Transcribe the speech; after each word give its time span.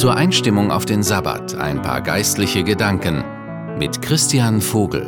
Zur 0.00 0.16
Einstimmung 0.16 0.70
auf 0.70 0.86
den 0.86 1.02
Sabbat 1.02 1.56
ein 1.56 1.82
paar 1.82 2.00
geistliche 2.00 2.64
Gedanken 2.64 3.22
mit 3.78 4.00
Christian 4.00 4.62
Vogel. 4.62 5.02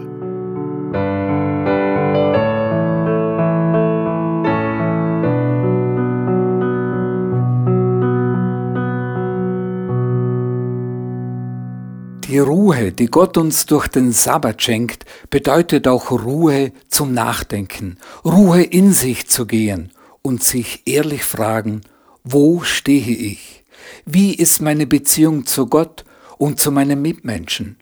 Die 12.24 12.38
Ruhe, 12.38 12.93
die 12.93 13.06
Gott 13.06 13.38
uns 13.38 13.64
durch 13.64 13.88
den 13.88 14.12
Sabbat 14.12 14.61
schenkt, 14.61 15.06
bedeutet 15.30 15.88
auch 15.88 16.11
Ruhe 16.11 16.70
zum 16.88 17.14
Nachdenken, 17.14 17.96
Ruhe 18.27 18.62
in 18.62 18.93
sich 18.93 19.27
zu 19.27 19.46
gehen 19.46 19.90
und 20.20 20.45
sich 20.45 20.82
ehrlich 20.85 21.25
fragen, 21.25 21.81
wo 22.25 22.61
stehe 22.61 23.17
ich? 23.17 23.61
Wie 24.04 24.34
ist 24.34 24.61
meine 24.61 24.86
Beziehung 24.86 25.46
zu 25.46 25.66
Gott 25.66 26.04
und 26.38 26.61
zu 26.61 26.72
meinen 26.72 27.02
Mitmenschen? 27.02 27.76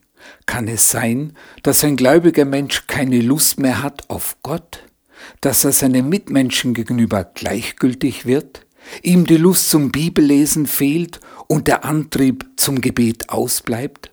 Kann 0.47 0.69
es 0.69 0.91
sein, 0.91 1.33
dass 1.63 1.83
ein 1.83 1.97
gläubiger 1.97 2.45
Mensch 2.45 2.87
keine 2.87 3.21
Lust 3.21 3.59
mehr 3.59 3.83
hat 3.83 4.09
auf 4.09 4.37
Gott? 4.43 4.85
Dass 5.41 5.65
er 5.65 5.73
seinen 5.73 6.09
Mitmenschen 6.09 6.75
gegenüber 6.75 7.25
gleichgültig 7.25 8.27
wird? 8.27 8.67
Ihm 9.03 9.27
die 9.27 9.37
Lust 9.37 9.71
zum 9.71 9.93
Bibellesen 9.93 10.67
fehlt 10.67 11.21
und 11.47 11.69
der 11.69 11.85
Antrieb 11.85 12.47
zum 12.57 12.81
Gebet 12.81 13.29
ausbleibt? 13.29 14.11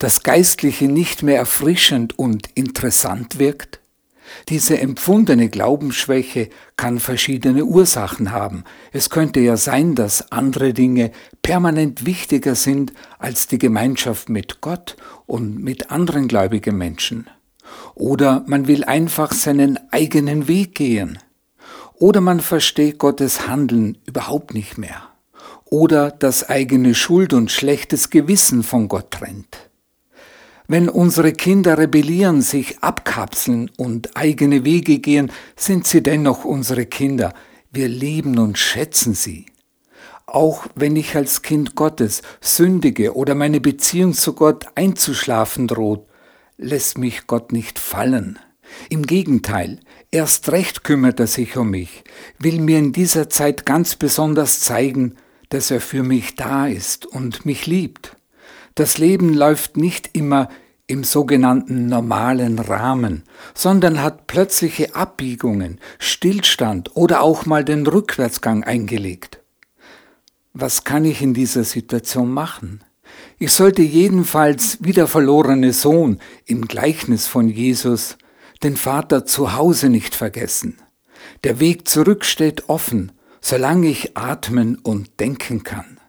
das 0.00 0.22
Geistliche 0.22 0.86
nicht 0.86 1.22
mehr 1.22 1.36
erfrischend 1.36 2.18
und 2.18 2.48
interessant 2.54 3.38
wirkt? 3.38 3.79
Diese 4.48 4.78
empfundene 4.80 5.48
Glaubensschwäche 5.48 6.48
kann 6.76 6.98
verschiedene 6.98 7.64
Ursachen 7.64 8.32
haben. 8.32 8.64
Es 8.92 9.10
könnte 9.10 9.40
ja 9.40 9.56
sein, 9.56 9.94
dass 9.94 10.32
andere 10.32 10.72
Dinge 10.72 11.12
permanent 11.42 12.06
wichtiger 12.06 12.54
sind 12.54 12.92
als 13.18 13.46
die 13.46 13.58
Gemeinschaft 13.58 14.28
mit 14.28 14.60
Gott 14.60 14.96
und 15.26 15.62
mit 15.62 15.90
anderen 15.90 16.28
gläubigen 16.28 16.76
Menschen. 16.76 17.28
Oder 17.94 18.44
man 18.46 18.66
will 18.66 18.84
einfach 18.84 19.32
seinen 19.32 19.78
eigenen 19.92 20.48
Weg 20.48 20.74
gehen. 20.74 21.18
Oder 21.94 22.20
man 22.20 22.40
versteht 22.40 22.98
Gottes 22.98 23.46
Handeln 23.46 23.98
überhaupt 24.06 24.54
nicht 24.54 24.78
mehr. 24.78 25.02
Oder 25.66 26.10
das 26.10 26.48
eigene 26.48 26.94
Schuld 26.94 27.32
und 27.32 27.50
schlechtes 27.50 28.10
Gewissen 28.10 28.62
von 28.62 28.88
Gott 28.88 29.10
trennt. 29.12 29.69
Wenn 30.72 30.88
unsere 30.88 31.32
Kinder 31.32 31.78
rebellieren, 31.78 32.42
sich 32.42 32.78
abkapseln 32.78 33.72
und 33.76 34.16
eigene 34.16 34.64
Wege 34.64 35.00
gehen, 35.00 35.32
sind 35.56 35.84
sie 35.84 36.00
dennoch 36.00 36.44
unsere 36.44 36.86
Kinder. 36.86 37.34
Wir 37.72 37.88
lieben 37.88 38.38
und 38.38 38.56
schätzen 38.56 39.14
sie. 39.14 39.46
Auch 40.26 40.68
wenn 40.76 40.94
ich 40.94 41.16
als 41.16 41.42
Kind 41.42 41.74
Gottes 41.74 42.22
sündige 42.40 43.16
oder 43.16 43.34
meine 43.34 43.60
Beziehung 43.60 44.14
zu 44.14 44.32
Gott 44.32 44.66
einzuschlafen 44.76 45.66
droht, 45.66 46.06
lässt 46.56 46.98
mich 46.98 47.26
Gott 47.26 47.50
nicht 47.50 47.80
fallen. 47.80 48.38
Im 48.90 49.06
Gegenteil, 49.06 49.80
erst 50.12 50.52
recht 50.52 50.84
kümmert 50.84 51.18
er 51.18 51.26
sich 51.26 51.56
um 51.56 51.70
mich, 51.70 52.04
will 52.38 52.60
mir 52.60 52.78
in 52.78 52.92
dieser 52.92 53.28
Zeit 53.28 53.66
ganz 53.66 53.96
besonders 53.96 54.60
zeigen, 54.60 55.16
dass 55.48 55.72
er 55.72 55.80
für 55.80 56.04
mich 56.04 56.36
da 56.36 56.68
ist 56.68 57.06
und 57.06 57.44
mich 57.44 57.66
liebt. 57.66 58.16
Das 58.80 58.96
Leben 58.96 59.34
läuft 59.34 59.76
nicht 59.76 60.08
immer 60.14 60.48
im 60.86 61.04
sogenannten 61.04 61.84
normalen 61.84 62.58
Rahmen, 62.58 63.24
sondern 63.54 64.02
hat 64.02 64.26
plötzliche 64.26 64.94
Abbiegungen, 64.94 65.78
Stillstand 65.98 66.96
oder 66.96 67.20
auch 67.20 67.44
mal 67.44 67.62
den 67.62 67.86
Rückwärtsgang 67.86 68.64
eingelegt. 68.64 69.42
Was 70.54 70.84
kann 70.84 71.04
ich 71.04 71.20
in 71.20 71.34
dieser 71.34 71.64
Situation 71.64 72.32
machen? 72.32 72.82
Ich 73.38 73.52
sollte 73.52 73.82
jedenfalls 73.82 74.78
wie 74.80 74.92
der 74.92 75.08
verlorene 75.08 75.74
Sohn 75.74 76.18
im 76.46 76.66
Gleichnis 76.66 77.26
von 77.26 77.50
Jesus 77.50 78.16
den 78.62 78.76
Vater 78.78 79.26
zu 79.26 79.52
Hause 79.52 79.90
nicht 79.90 80.14
vergessen. 80.14 80.78
Der 81.44 81.60
Weg 81.60 81.86
zurück 81.86 82.24
steht 82.24 82.70
offen, 82.70 83.12
solange 83.42 83.88
ich 83.88 84.16
atmen 84.16 84.76
und 84.76 85.20
denken 85.20 85.64
kann. 85.64 85.99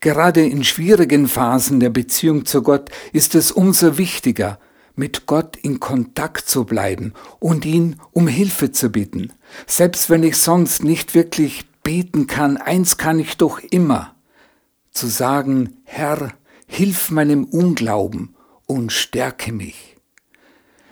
Gerade 0.00 0.44
in 0.44 0.64
schwierigen 0.64 1.26
Phasen 1.26 1.80
der 1.80 1.90
Beziehung 1.90 2.44
zu 2.44 2.62
Gott 2.62 2.90
ist 3.12 3.34
es 3.34 3.50
umso 3.50 3.98
wichtiger, 3.98 4.58
mit 4.94 5.26
Gott 5.26 5.56
in 5.56 5.78
Kontakt 5.78 6.48
zu 6.48 6.64
bleiben 6.64 7.12
und 7.38 7.64
ihn 7.64 7.96
um 8.12 8.26
Hilfe 8.26 8.72
zu 8.72 8.90
bitten. 8.90 9.32
Selbst 9.66 10.10
wenn 10.10 10.22
ich 10.22 10.36
sonst 10.38 10.82
nicht 10.82 11.14
wirklich 11.14 11.66
beten 11.82 12.26
kann, 12.26 12.56
eins 12.56 12.96
kann 12.96 13.20
ich 13.20 13.36
doch 13.36 13.60
immer, 13.60 14.14
zu 14.90 15.06
sagen, 15.06 15.76
Herr, 15.84 16.32
hilf 16.66 17.10
meinem 17.10 17.44
Unglauben 17.44 18.34
und 18.66 18.90
stärke 18.92 19.52
mich. 19.52 19.96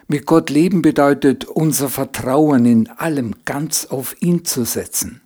Mit 0.07 0.27
Gott 0.27 0.51
leben 0.51 0.83
bedeutet 0.83 1.47
unser 1.47 1.89
Vertrauen 1.89 2.67
in 2.67 2.89
allem 2.89 3.35
ganz 3.47 3.87
auf 3.87 4.15
ihn 4.21 4.45
zu 4.45 4.65
setzen. 4.65 5.23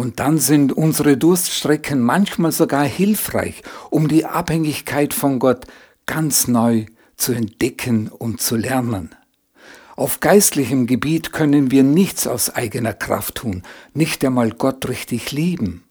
Und 0.00 0.18
dann 0.18 0.38
sind 0.38 0.72
unsere 0.72 1.18
Durststrecken 1.18 2.00
manchmal 2.00 2.52
sogar 2.52 2.84
hilfreich, 2.84 3.62
um 3.90 4.08
die 4.08 4.24
Abhängigkeit 4.24 5.12
von 5.12 5.38
Gott 5.38 5.66
ganz 6.06 6.48
neu 6.48 6.86
zu 7.18 7.32
entdecken 7.32 8.08
und 8.08 8.40
zu 8.40 8.56
lernen. 8.56 9.10
Auf 9.96 10.20
geistlichem 10.20 10.86
Gebiet 10.86 11.34
können 11.34 11.70
wir 11.70 11.82
nichts 11.82 12.26
aus 12.26 12.48
eigener 12.48 12.94
Kraft 12.94 13.34
tun, 13.34 13.62
nicht 13.92 14.24
einmal 14.24 14.52
Gott 14.52 14.88
richtig 14.88 15.32
lieben. 15.32 15.84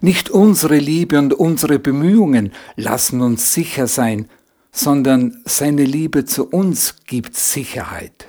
Nicht 0.00 0.30
unsere 0.30 0.78
Liebe 0.78 1.18
und 1.18 1.34
unsere 1.34 1.80
Bemühungen 1.80 2.52
lassen 2.76 3.20
uns 3.20 3.52
sicher 3.52 3.88
sein, 3.88 4.28
sondern 4.70 5.42
seine 5.44 5.82
Liebe 5.82 6.24
zu 6.24 6.48
uns 6.48 6.98
gibt 7.04 7.34
Sicherheit. 7.34 8.28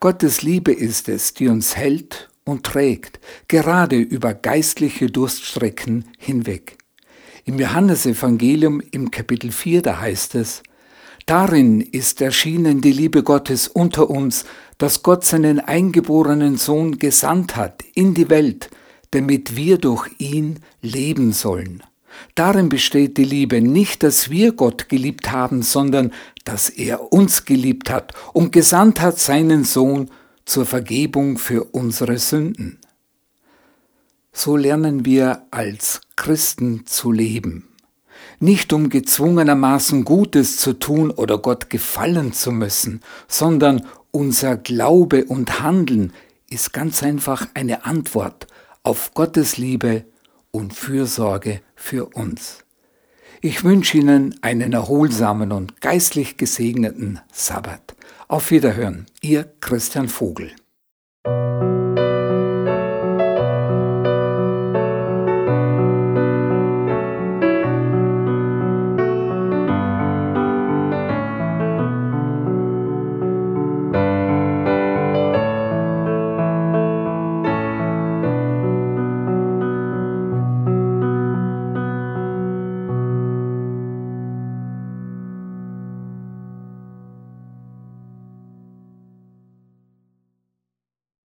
Gottes 0.00 0.42
Liebe 0.42 0.72
ist 0.72 1.08
es, 1.08 1.32
die 1.32 1.46
uns 1.46 1.76
hält 1.76 2.28
und 2.44 2.64
trägt, 2.64 3.20
gerade 3.48 3.96
über 3.96 4.34
geistliche 4.34 5.06
Durststrecken 5.06 6.04
hinweg. 6.18 6.78
Im 7.44 7.58
Johannesevangelium 7.58 8.80
im 8.90 9.10
Kapitel 9.10 9.52
4, 9.52 9.82
da 9.82 10.00
heißt 10.00 10.34
es, 10.34 10.62
Darin 11.26 11.80
ist 11.80 12.20
erschienen 12.20 12.82
die 12.82 12.92
Liebe 12.92 13.22
Gottes 13.22 13.68
unter 13.68 14.10
uns, 14.10 14.44
dass 14.76 15.02
Gott 15.02 15.24
seinen 15.24 15.58
eingeborenen 15.58 16.58
Sohn 16.58 16.98
gesandt 16.98 17.56
hat 17.56 17.82
in 17.94 18.12
die 18.12 18.28
Welt, 18.28 18.68
damit 19.10 19.56
wir 19.56 19.78
durch 19.78 20.08
ihn 20.18 20.60
leben 20.82 21.32
sollen. 21.32 21.82
Darin 22.34 22.68
besteht 22.68 23.16
die 23.16 23.24
Liebe 23.24 23.60
nicht, 23.60 24.02
dass 24.02 24.28
wir 24.28 24.52
Gott 24.52 24.88
geliebt 24.88 25.32
haben, 25.32 25.62
sondern 25.62 26.12
dass 26.44 26.68
er 26.68 27.12
uns 27.12 27.44
geliebt 27.44 27.90
hat 27.90 28.12
und 28.32 28.52
gesandt 28.52 29.00
hat 29.00 29.18
seinen 29.18 29.64
Sohn, 29.64 30.10
zur 30.44 30.66
Vergebung 30.66 31.38
für 31.38 31.64
unsere 31.64 32.18
Sünden. 32.18 32.78
So 34.32 34.56
lernen 34.56 35.04
wir 35.04 35.46
als 35.50 36.00
Christen 36.16 36.86
zu 36.86 37.12
leben, 37.12 37.68
nicht 38.40 38.72
um 38.72 38.88
gezwungenermaßen 38.88 40.04
Gutes 40.04 40.56
zu 40.56 40.72
tun 40.72 41.10
oder 41.10 41.38
Gott 41.38 41.70
gefallen 41.70 42.32
zu 42.32 42.50
müssen, 42.50 43.00
sondern 43.28 43.86
unser 44.10 44.56
Glaube 44.56 45.24
und 45.24 45.60
Handeln 45.60 46.12
ist 46.50 46.72
ganz 46.72 47.02
einfach 47.02 47.48
eine 47.54 47.84
Antwort 47.84 48.46
auf 48.82 49.14
Gottes 49.14 49.56
Liebe 49.56 50.04
und 50.50 50.74
Fürsorge 50.74 51.60
für 51.74 52.06
uns. 52.06 52.64
Ich 53.40 53.64
wünsche 53.64 53.98
Ihnen 53.98 54.36
einen 54.40 54.72
erholsamen 54.72 55.52
und 55.52 55.80
geistlich 55.80 56.36
gesegneten 56.36 57.20
Sabbat. 57.32 57.93
Auf 58.26 58.50
Wiederhören, 58.50 59.06
Ihr 59.20 59.44
Christian 59.60 60.08
Vogel. 60.08 60.52